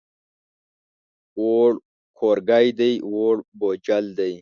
ووړ 1.41 1.71
کورګی 2.17 2.67
دی، 2.79 2.93
ووړ 3.11 3.35
بوجل 3.59 4.05
دی. 4.19 4.33